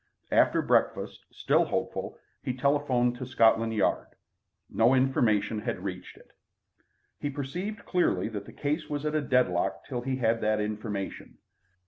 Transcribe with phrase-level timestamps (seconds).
[0.31, 4.07] After breakfast, still hopeful, he telephoned to Scotland Yard.
[4.67, 6.31] No information had reached it.
[7.19, 11.37] He perceived clearly that the case was at a deadlock till he had that information.